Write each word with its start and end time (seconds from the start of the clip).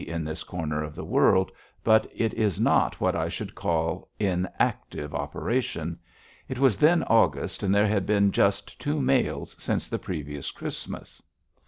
in 0.07 0.23
this 0.23 0.43
corner 0.43 0.81
of 0.81 0.95
the 0.95 1.05
world, 1.05 1.51
but 1.83 2.09
it 2.11 2.33
is 2.33 2.59
not 2.59 2.99
what 2.99 3.15
I 3.15 3.29
should 3.29 3.53
call 3.53 4.09
in 4.17 4.49
active 4.57 5.13
operation. 5.13 5.99
It 6.49 6.57
was 6.57 6.75
then 6.77 7.03
August, 7.03 7.61
and 7.61 7.75
there 7.75 7.85
had 7.87 8.07
been 8.07 8.31
just 8.31 8.81
two 8.81 8.99
mails 8.99 9.55
since 9.59 9.89
the 9.89 9.99
previous 9.99 10.49
Christmas! 10.49 11.21